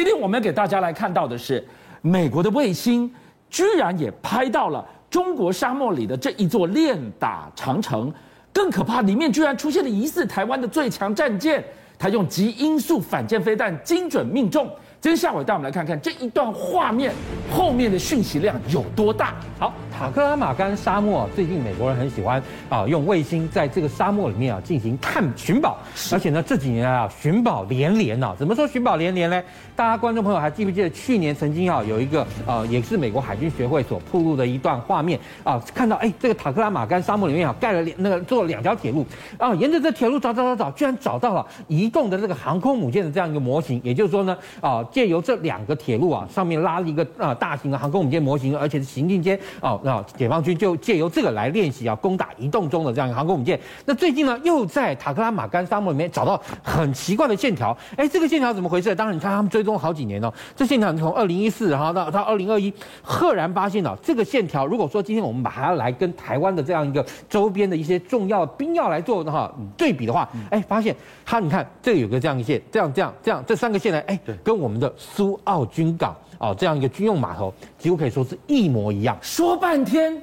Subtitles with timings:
[0.00, 1.62] 今天我们要给大家来看到的是，
[2.00, 3.12] 美国的卫星
[3.50, 8.10] 居然也拍到了中国沙漠里的这一座练打长城，
[8.50, 11.62] 更可怕，里面居然出现了疑似台湾的最强战舰，
[11.98, 14.66] 它用极音速反舰飞弹精准命中。
[15.02, 17.12] 今天下午带我们来看看这一段画面
[17.52, 19.34] 后面的讯息量有多大。
[19.58, 25.76] 好，塔克拉玛干沙漠最近美国人很喜欢啊，用卫星在这个沙漠里面啊进行探寻宝，
[26.10, 29.42] 而且呢这几年啊寻宝连连啊，怎么说寻宝连连呢？
[29.76, 39.04] 大家观众朋友还记不记得去年曾经啊有一个呃也是美国海军学会所曝露的一段画面啊，看到哎这个塔克拉玛干沙漠里面啊盖了两那个做了两条铁路
[39.36, 44.82] 啊，沿着这铁路找找找找，居然找到了移动的这个航空母舰的这样一个模型，也就是说呢啊。
[44.90, 53.58] 借由这两个铁路啊，上面拉了一个啊大型的航空母舰模型，而且是行进间啊，那解放军就借由这个来练习啊攻打移动中的这样一个航空母舰。
[53.84, 58.94] 那最近呢，又在塔克拉玛干沙漠里面找到很奇怪的线条，哎，这个线条怎么回事？
[58.94, 62.72] 当然，你看他们追踪好几年哦，这线条从二零一四然后到到二零二一，
[63.02, 64.66] 赫然发现了这个线条。
[64.66, 74.80] 如果说今天我们把它来跟台湾的这样一个周边的一些重要兵要来做的话对比的话，哎，发现它你看这个有个这样一线，这样这样这样这三个线呢，哎，跟我们。
[74.80, 79.16] 的苏澳军港哦，这样一个军用码头，几乎可以说是一模一样。
[79.20, 80.20] 说半天，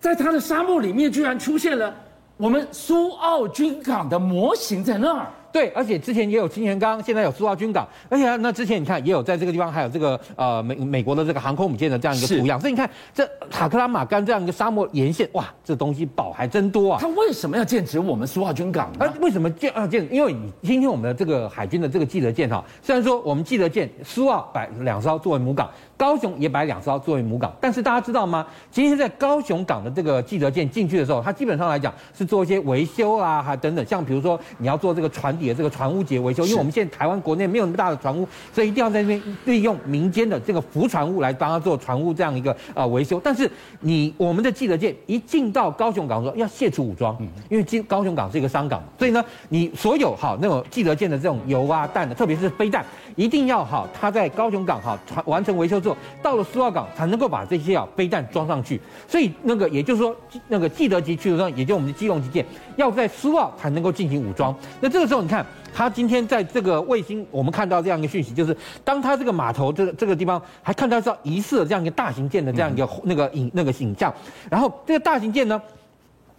[0.00, 1.94] 在他的沙漠里面，居然出现了
[2.36, 5.30] 我们苏澳军港的模型在那儿。
[5.58, 16.98] 对，而且之前也有金钱港，现在有苏澳军港，而且那之前你看也有在这个地方还有这个呃美美国的这个航空母舰的这样一个图样，所以你看这塔克拉玛干这样一个沙漠沿线，哇，这东西宝还真多啊！
[17.00, 19.04] 它为什么要剑指我们苏澳军港呢？
[19.04, 20.06] 啊，为什么建啊建？
[20.14, 25.68] 因为你今天我们的这个海军的这个记者舰哈，虽然说我们记者舰苏澳摆两艘作为母港。
[25.98, 28.46] 高雄也摆两艘作为母港，但是大家知道吗？
[28.70, 43.20] 今天在高雄港的这个记者舰进去的时候，它基本上来讲是做一些维修啊，还等等，像比如说你要做这个船底的这个船坞节维修，因为我们现在台湾国内没有那么大的船坞，所以一定要在那边利用民间的这个浮船坞来帮他做船坞这样一个呃维修。
[43.24, 47.16] 但是你我们的记者舰一进到高雄港的时候要卸除武装，
[47.48, 52.86] 因为今高雄港是一个商港，所以呢，你所有好那种记者舰的这种油啊弹的，特别是飞弹，
[53.16, 55.96] 一定要好它在高雄港好船完成维修之后。
[56.22, 60.14] 到了苏澳港才能够把这些啊飞弹装上去，所以那个也就是说，
[60.48, 62.44] 那个记得级驱逐舰，也就是我们的基隆级舰，
[62.76, 64.54] 要在苏澳才能够进行武装。
[64.80, 74.12] 那这个时候，你看他今天在这个卫星，我们看到这样一个讯息，就是当他这个码头这个这个地方还看到是疑似的这样一个大型舰的这样一个那个影那个影像，
[74.50, 75.60] 然后这个大型舰呢。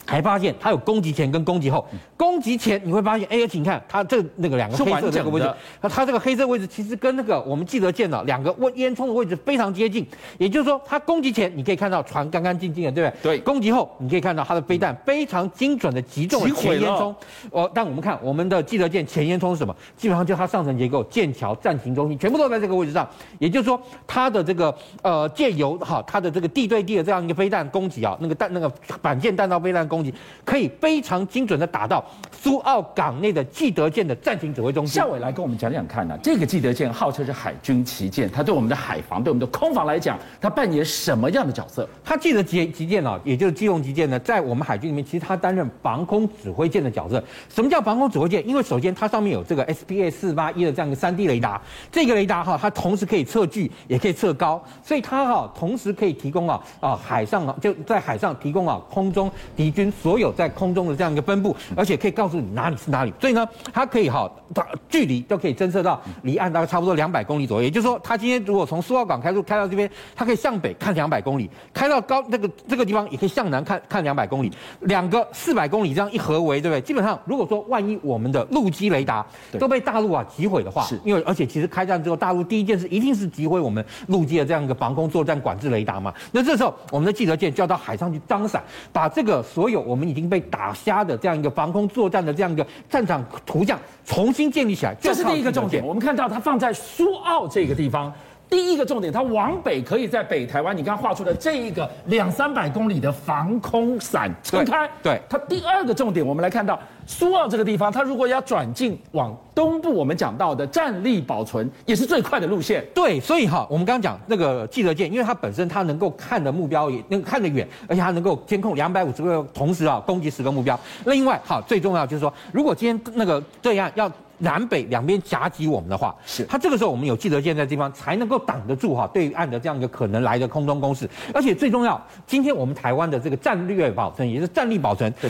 [0.10, 1.86] 还发现它有攻击前跟攻击后，
[2.18, 10.04] 攻击前你会发现，哎，请看它这那个两个黑色的这个位置，那它这个黑色位置其实跟那个我们记得见到两个烟烟囱的位置非常接近，
[10.40, 13.38] 也就是说，它攻击前你可以看到船干干净净的，对不对？
[13.38, 13.40] 对。
[13.42, 17.14] 攻击后你可以看到它的飞弹非常精准的击中了前烟囱。
[17.52, 19.76] 哦，但我们看我们的记得见前烟囱是什么？
[19.96, 28.68] 基本上就它上层结构、舰桥、战情中心全部都在这个位置上，也就是说，它的这个呃借由哈它的这个地对地的这样一个飞弹攻击啊，那个弹那个
[29.04, 29.99] 反舰弹道飞弹攻。
[30.46, 35.02] 可以非常精准的打到苏澳港内的既得舰的战情指挥中心。
[35.02, 41.88] 夏伟来跟我们讲讲看呢、啊，这个既得舰号称是海军旗舰，它对我们的海防、对我们的空防来讲，它扮演什么样的角色？
[42.04, 47.24] 它既得旗旗舰啊，也就是基隆旗舰呢，在我们海军里面，其实它担任防空指挥舰的角色。
[47.50, 48.48] 什么叫防空指挥舰？
[48.48, 51.62] 因为首先它上面有这个 SPA 四八一的这样一个三 D 雷达，
[51.92, 59.89] 这个雷达哈，它同时可以测距，也可以测高，所以它哈同时可以提供啊啊海上啊就在海上提供啊空中敌军。
[59.92, 67.64] 所有在空中的这样一个分布，而且可以告诉你哪里是哪里，所以呢，它可以哈，它距离都可以侦测到离岸大概差不多两百公里左右。
[67.64, 74.52] 也就是说，它今天如果从苏澳港开出开到这边，它可以向北看两百公里，开到高那个这个地方也可以向南看看两百公里，
[74.82, 76.82] 两个四百公里这样一合围，对不对？
[76.82, 79.26] 基本上，如果说万一我们的陆基雷达
[79.60, 86.14] 都被大陆啊击毁的话，是因为而且其实开战之后，大陆第一件事一定是击毁我们陆基的这样一个防空作战管制雷达嘛。
[86.32, 89.82] 那这时候，我们的记者舰就要到海上去张伞，把这个所有。
[89.82, 95.86] 我们已经被打瞎的这样一个防空作战的这样一个战场图像重新建立起来，这是第一个重点。
[95.86, 98.12] 我们看到它放在苏澳这个地方。
[98.50, 104.90] 第一个重点，它往北可以在北台湾，你刚刚画出的这一个两三百公里的防空伞撑开。
[105.04, 112.86] 对，它第二个重点，我们来看到苏澳这个地方，它如果要转进往东部，我们讲到的战力保存也是最快的路线。
[112.94, 120.80] 对，所以哈，我们刚刚讲那个记者舰，因为它本身它能够看的目标也能看得远，而且它能够监控两百五十个同时啊攻击十个目标。
[121.06, 124.10] 另外，好，最重要就是说，如果今天那个对岸要。
[124.42, 135.30] 南北两边夹击我们的话，是它这个时候我们有记者舰在这地方才能够挡得住哈对岸的这样一个可能来的空中攻势，而且最重要，今天我们台湾的这个战略保存也是战力保存，对，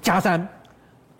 [0.00, 0.48] 佳山。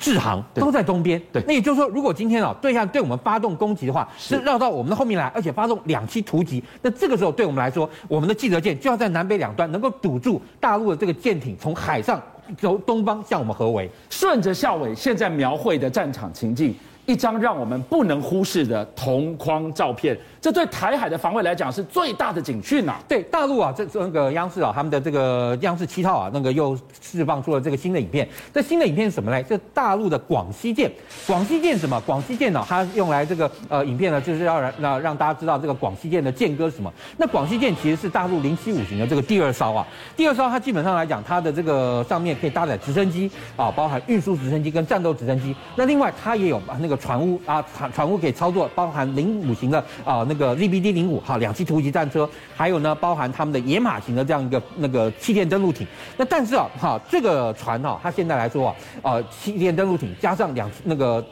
[0.02, 1.22] 制航都在东边。
[1.32, 12.20] 对，那也就是说，如果今天啊对象对我们发动攻击的话，是绕到我们的后面来，而且发动两栖突击，那这个时候对我们来说，我们的记者舰就要在南北两端能够堵住大陆的这个舰艇从海上
[12.60, 13.88] 由东方向我们合围。
[14.10, 16.74] 顺着校委现在描绘的战场情境。
[17.04, 22.96] 一张让我们不能忽视的同框照片，这对台海的防卫来讲是最大的警讯呐。
[23.08, 28.28] 对大陆啊，这这个央视啊，他们的这个央视七套啊，那个又释放出了这个新的影片。
[28.54, 29.42] 这新的影片是什么呢？
[29.42, 30.90] 这大陆的广西舰，
[31.26, 32.00] 广西舰什么？
[32.06, 32.64] 广西舰呢？
[32.68, 36.92] 它用来这个呃影片呢，就是要让让让大家知道这个广西舰的舰歌是什么。
[37.16, 39.84] 那广西舰其实是大陆零七五型的这个第二艘啊，
[40.16, 45.52] 第二艘它基本上来讲，它的这个上面可以搭载直升机啊，包含运输直升机跟战斗直升机。
[45.74, 46.91] 那另外它也有把那个。
[46.96, 55.86] 船坞啊，船船坞可以操作，包含零五型的啊那个 ZBD 零五哈两栖突击战车，还有呢包含他们的野马型的这样一个那个气垫登陆艇。
[56.16, 61.24] 那但是啊哈这个船哈、它现在来说啊，呃气垫登陆艇加上两那个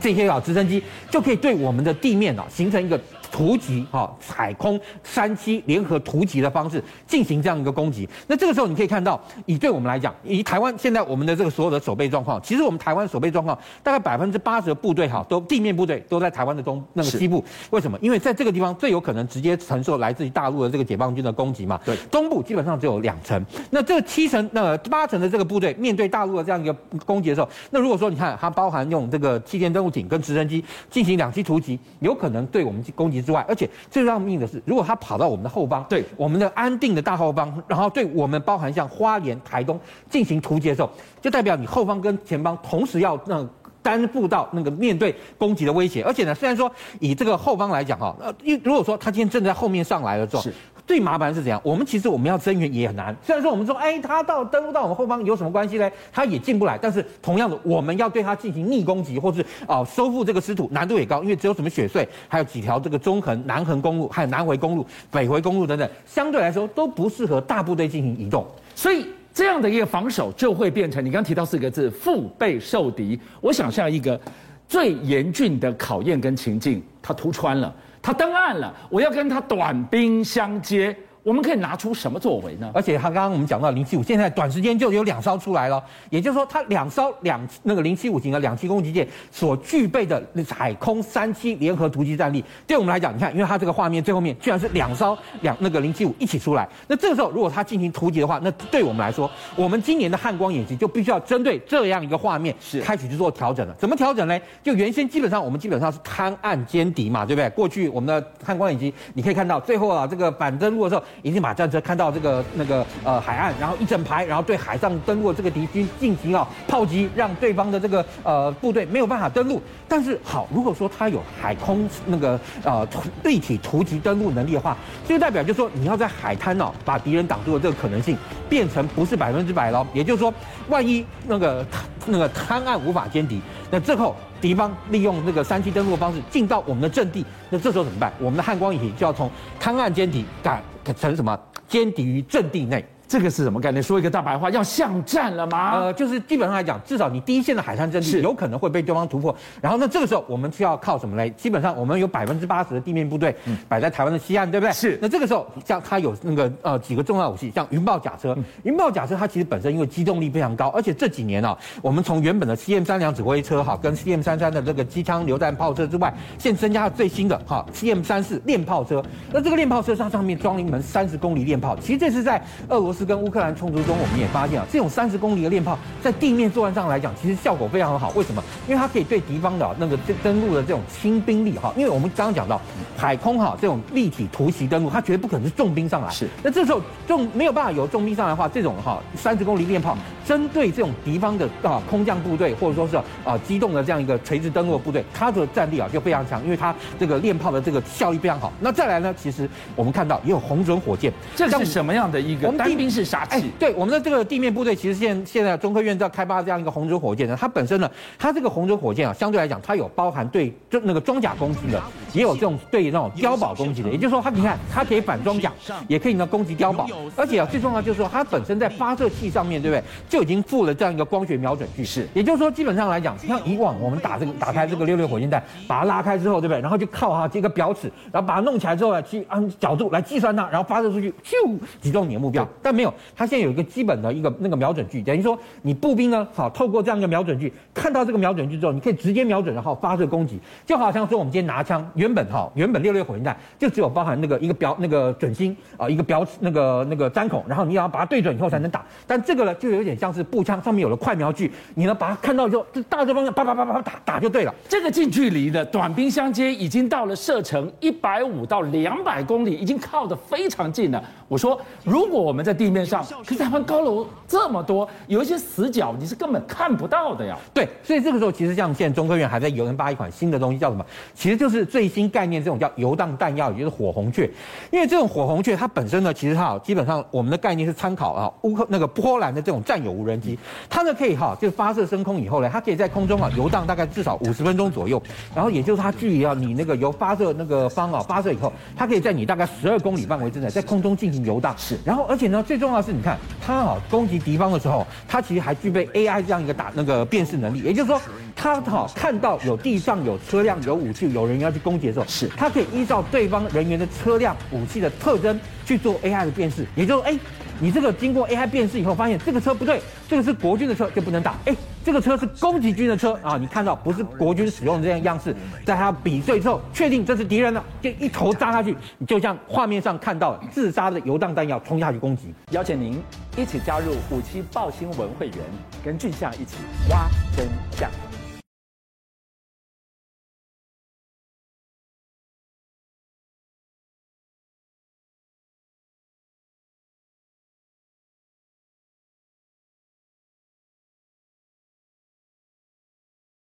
[0.00, 3.00] 这些啊直升机，就可以对我们的地面啊形成一个。
[3.34, 8.08] 突击哈，海空三栖联合突击的方式进行这样一个攻击。
[8.28, 17.44] 那这个时候你可以看到，以对我们来讲，以台湾现在我们的这个所有的守备状况，其实我们台湾守备状况大概百分之八十的部队哈，都地面部队都在台湾的东那个西部。
[17.70, 17.98] 为什么？
[18.00, 21.80] 因为在这个地方最有可能直接承受来自于大陆的这个解放军的攻击嘛。
[21.84, 23.44] 对，东部基本上只有两成。
[23.70, 26.72] 那这七成、那八成的这个部队面对大陆的这样一个
[27.04, 33.23] 攻击的时候，那如果说你看它包含用这个气垫登陆艇跟直升机进行两栖突击，有可能对我们攻击。
[33.24, 39.80] 之外，而且最要命的是，如果他跑到我们的后方，对我们的安定的大后方，然后对我们包含像花莲、台东
[40.10, 40.90] 进行突击的时候，
[41.20, 43.48] 就代表你后方跟前方同时要让
[43.82, 46.02] 担负到那个面对攻击的威胁。
[46.02, 50.44] 而且呢，虽然说以这个后方来讲哈，呃，因如果说他今天正在后面上来了之后。
[50.86, 51.60] 最麻烦是怎样？
[51.64, 53.16] 我们其实我们要增援也很难。
[53.22, 55.90] 虽然说我们说，哎，他到登陆到我们后方有什么关系呢？
[56.12, 56.78] 他也进不来。
[56.80, 68.46] 但是同样的，我们要对他进行逆攻击，或是啊、收复这个失土，难度也高，因为只有什么雪隧，还有几条这个中横、南横公路，还有南回公路、北回公路等等，相对来说都不适合大部队进行移动。
[68.74, 73.18] 所以这样的一个防守就会变成你刚提到四个字：腹背受敌。
[73.40, 74.20] 我想象一个
[74.68, 77.74] 最严峻的考验跟情境，他突穿了。
[78.04, 80.94] 他登岸了，我要跟他短兵相接。
[81.24, 82.70] 我们可以拿出什么作为呢？
[82.74, 90.22] 而且他刚刚我们讲到零七五，现在短时间就有两艘出来了，也就是说，它两艘两那个零七五型的两栖攻击舰所具备的
[90.54, 103.74] 海空三栖联合突击战力，对我们来讲，你看，因为它这个画面最后面居然是两艘两那个零七五一起出来，那这个时候如果它进行突击的话，那对我们来说，我们今年的汉光演习就必须要针对这样一个画面是开始去做调整了。
[103.78, 104.38] 怎么调整呢？
[104.62, 107.48] 就原先基本上我们基本上是滩岸歼敌嘛，对不对？
[107.50, 111.02] 过去我们的汉光演习，你可以看到最后啊，这个反登陆的时候。
[111.22, 119.60] 一定把战车看到这个那个呃海岸，然后一整排，然后对海上登陆这个敌军进行啊炮击，让对方的这个呃部队没有办法登陆。
[119.88, 122.86] 但是好，如果说他有海空那个呃
[123.22, 124.76] 立体突击登陆能力的话，
[125.06, 128.16] 就代表就是说你要在海滩哦把敌人挡住的这个可能性
[128.48, 129.86] 变成不是百分之百了。
[129.92, 130.32] 也就是说，
[130.68, 131.64] 万一那个
[132.06, 133.40] 那个滩岸无法歼敌，
[133.70, 134.14] 那最后。
[134.44, 138.12] 敌方利用那个三区登陆的方式进到我们的阵地，那这时候怎么办？
[138.20, 140.62] 我们的汉光引擎就要从勘岸歼敌改
[140.98, 141.34] 成什么？
[141.66, 142.84] 歼敌于阵地内。
[143.14, 143.80] 这个是什么概念？
[143.80, 145.74] 说一个大白话，要巷战了吗？
[145.76, 149.32] 呃，就是基本上来讲，至少你第一线的海滩阵地有可能会被对方突破。
[149.60, 151.28] 然后呢，这个时候我们需要靠什么来？
[151.28, 153.32] 基本上我们有百分之八十的地面部队
[153.68, 154.72] 摆在台湾的西岸，对不对？
[154.72, 154.98] 是。
[155.00, 158.36] 那这个时候，像它有那个呃几个重要武器，像云豹甲车。
[158.64, 169.00] 云豹甲车它其实本身因为机动力非常高，而且这几年啊，我们从原本的 CM 三两指挥车哈，跟 CM 三三的这个机枪榴弹炮车之外，现在增加了最新的哈 CM 三四链炮车。
[169.32, 178.10] 那这个链炮车上上面装了一门三十公里链炮，其实这是在俄罗斯跟乌克兰冲突中，我们也发现啊，这种三十公里的链炮在地面作战上来讲，其实效果非常好。
[178.14, 178.42] 为什么？
[178.66, 182.60] 因为它可以对敌方的那个登陆的这种轻兵力哈，因为我们刚刚讲到
[182.96, 186.10] 海空哈这种立体突袭登陆，它绝对不可能是重兵上来。
[186.10, 186.28] 是。
[186.42, 198.52] 那这时候重没有办法有重兵上来的话，这种哈三十公里链炮针对这种敌方的啊空降部队或者说是啊机动的这样一个垂直登陆的部队，它的战力啊就非常强，因为它这个链炮的这个效率非常好。
[198.60, 203.50] 那再来呢，其实我们看到也有红准火箭，这是什么样的一个单兵是杀器？
[203.58, 211.82] 对我们的这个地面部队，其实现现在中科院在开发这样一个红准火箭呢，它本身呢，它这个红准火箭啊，相对来讲，它有包含对就那个装甲攻击的
[212.14, 215.52] 也有这种对那种碉堡攻击的，也就是说它你看它可以反装甲，
[215.88, 254.54] 也可以呢攻击碉堡，而且啊最重要就是说它本身在发射器上面对不对，就已经附了这样一个光学瞄准具，是，也就是说基本上来讲，像以往我们打这个打开这个六六火箭弹，把它拉开之后对不对，然后就靠哈这个表尺，然后把它弄起来之后呢，去按角度来计算它，然后发射出去，咻击中你的目标，但没有，它现在有一个基本的一个那个瞄准具，等于说你步兵呢，好透过这样一个瞄准具看到这个瞄准具之后，你可以直接瞄准然后发射攻击，就好像说我们今天拿枪，原本哈原本六六火箭弹就只有包含那个一个标那个准心啊一个标那个那个覘孔，然后你要把它对准以后才能打，但这个呢就有点像是步枪上面有了快瞄具，你呢把它看到之后就大致方向叭叭叭叭打打就对了。
[254.68, 261.02] 这个近距离的短兵相接已经到了射程一百五到两百公里，已经靠得非常近了。
[261.26, 267.34] 我说如果我们在地面上，可是台湾高楼这么多，有一些死角你是根本看不到的呀。
[267.54, 270.84] 对，所以这个时候其实像现在中科院还在研发一款新的东西，叫什么？
[271.14, 274.28] 其实就是最新概念，这种叫游荡弹药，也就是火红雀。
[274.72, 280.36] 因为这种火红雀它本身呢，其实它基本上我们的概念是参考啊乌克那个波兰 的这种战友无人机，
[280.68, 285.00] 它呢可以哈就发射升空以后呢，它可以在空中啊游荡大概至少五十分钟左右，
[285.34, 291.54] 然后也就是它距离啊你那个由发射那个方啊发射以后，它可以在你大概十二公里范围之内在空中进行游荡。
[291.56, 298.00] 是，然后而且呢最重要的是你看它啊攻击敌方的时候，它其实还具备 AI 这样一个打那个辨识能力，也就是说。
[298.36, 307.18] 他好看到有地上有车辆、有武器、有人要去攻击的时候，是他可以依照对方人员的车辆、武器的特征去做 AI 的辨识，也就是说，哎，
[307.60, 322.34] 你这个经过 AI 辨识以后，发现这个车不对，这个是国军的车就不能打，哎，这个车是攻击军的车啊，你看到不是国军使用的这样样式，在他比对之后，确定这是敌人了，就一头扎下去，你就像画面上看到自杀的游荡弹药冲下去攻击。
[322.50, 323.00] 邀请您
[323.36, 325.38] 一起加入五七报新闻会员，
[325.84, 326.56] 跟俊相一起
[326.90, 327.46] 挖真
[327.78, 327.88] 相。